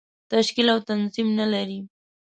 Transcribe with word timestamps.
تشکیل 0.31 0.67
او 0.73 0.79
تنظیم 0.89 1.27
نه 1.39 1.45
لري. 1.53 1.79